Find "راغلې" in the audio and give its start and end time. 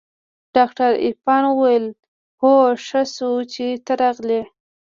4.01-4.41